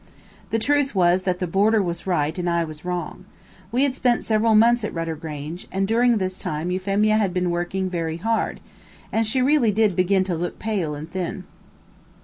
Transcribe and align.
The 0.49 0.57
truth 0.57 0.95
was, 0.95 1.25
that 1.29 1.37
the 1.37 1.45
boarder 1.45 1.79
was 1.79 2.07
right 2.07 2.35
and 2.39 2.49
I 2.49 2.63
was 2.63 2.83
wrong. 2.83 3.23
We 3.71 3.83
had 3.83 3.93
spent 3.93 4.23
several 4.23 4.55
months 4.55 4.83
at 4.83 4.95
Rudder 4.95 5.15
Grange, 5.15 5.67
and 5.71 5.87
during 5.87 6.17
this 6.17 6.39
time 6.39 6.71
Euphemia 6.71 7.17
had 7.17 7.35
been 7.35 7.51
working 7.51 7.87
very 7.87 8.17
hard, 8.17 8.61
and 9.11 9.27
she 9.27 9.43
really 9.43 9.69
did 9.71 9.95
begin 9.95 10.23
to 10.23 10.33
look 10.33 10.57
pale 10.57 10.95
and 10.95 11.11
thin. 11.11 11.43